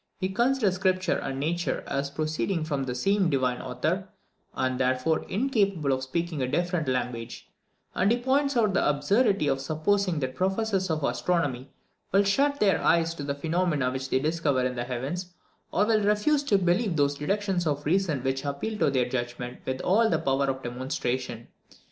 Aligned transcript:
He 0.19 0.29
considers 0.29 0.73
Scripture 0.73 1.19
and 1.19 1.39
nature 1.39 1.83
as 1.85 2.09
proceeding 2.09 2.63
from 2.63 2.85
the 2.85 2.95
same 2.95 3.29
divine 3.29 3.61
author, 3.61 4.09
and, 4.55 4.79
therefore, 4.79 5.25
incapable 5.29 5.93
of 5.93 6.01
speaking 6.01 6.41
a 6.41 6.47
different 6.47 6.87
language; 6.87 7.51
and 7.93 8.09
he 8.11 8.17
points 8.17 8.57
out 8.57 8.73
the 8.73 8.89
absurdity 8.89 9.47
of 9.47 9.61
supposing 9.61 10.19
that 10.21 10.33
professors 10.33 10.89
of 10.89 11.03
astronomy 11.03 11.69
will 12.11 12.23
shut 12.23 12.59
their 12.59 12.81
eyes 12.83 13.13
to 13.13 13.21
the 13.21 13.35
phenomena 13.35 13.91
which 13.91 14.09
they 14.09 14.17
discover 14.17 14.65
in 14.65 14.73
the 14.73 14.85
heavens, 14.85 15.35
or 15.71 15.85
will 15.85 16.01
refuse 16.01 16.41
to 16.45 16.57
believe 16.57 16.95
those 16.95 17.19
deductions 17.19 17.67
of 17.67 17.85
reason 17.85 18.23
which 18.23 18.43
appeal 18.43 18.79
to 18.79 18.89
their 18.89 19.07
judgment 19.07 19.59
with 19.67 19.81
all 19.81 20.09
the 20.09 20.17
power 20.17 20.47
of 20.47 20.63
demonstration. 20.63 21.47